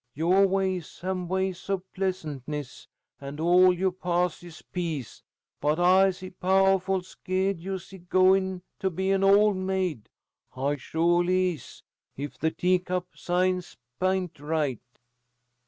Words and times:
Yo' 0.15 0.47
ways 0.47 1.01
am 1.03 1.27
ways 1.27 1.69
of 1.69 1.83
pleasantness, 1.93 2.87
and 3.19 3.39
all 3.39 3.71
yo' 3.71 3.91
paths 3.91 4.41
is 4.41 4.63
peace, 4.63 5.21
but 5.59 5.79
I'se 5.79 6.31
powahful 6.41 7.03
skeered 7.03 7.59
you'se 7.59 7.93
goin' 8.09 8.63
to 8.79 8.89
be 8.89 9.11
an 9.11 9.23
ole 9.23 9.53
maid. 9.53 10.09
I 10.55 10.77
sholy 10.77 11.53
is, 11.53 11.83
if 12.17 12.35
the 12.39 12.49
teacup 12.49 13.09
signs 13.13 13.77
p'int 13.99 14.39
right.'" 14.39 14.79